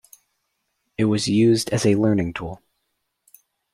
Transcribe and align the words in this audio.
It 0.97 1.05
was 1.05 1.27
used 1.27 1.69
as 1.69 1.85
a 1.85 1.93
learning 1.93 2.33
tool. 2.33 2.63